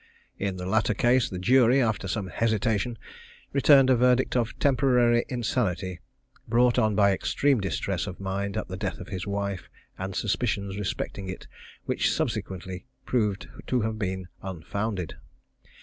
In 0.39 0.55
the 0.57 0.65
latter 0.65 0.95
case 0.95 1.29
the 1.29 1.37
jury, 1.37 1.79
after 1.79 2.07
some 2.07 2.25
hesitation, 2.29 2.97
returned 3.53 3.87
a 3.91 3.95
verdict 3.95 4.35
of 4.35 4.57
"Temporary 4.57 5.25
insanity, 5.29 5.99
brought 6.47 6.79
on 6.79 6.95
by 6.95 7.11
extreme 7.13 7.61
distress 7.61 8.07
of 8.07 8.19
mind 8.19 8.57
at 8.57 8.67
the 8.67 8.77
death 8.77 8.97
of 8.97 9.09
his 9.09 9.27
wife, 9.27 9.69
and 9.99 10.15
suspicions 10.15 10.75
respecting 10.75 11.29
it 11.29 11.45
which 11.85 12.11
subsequently 12.11 12.87
proved 13.05 13.47
to 13.67 13.81
have 13.81 13.99
been 13.99 14.27
unfounded." 14.41 15.17